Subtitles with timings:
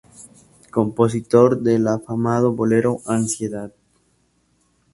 [0.71, 3.71] Compositor del afamado bolero "Ansiedad".